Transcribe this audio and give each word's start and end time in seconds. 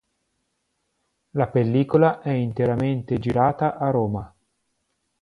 La 1.35 1.45
pellicola 1.51 2.21
è 2.23 2.31
interamente 2.31 3.19
girata 3.19 3.77
a 3.77 3.91
Roma. 3.91 4.33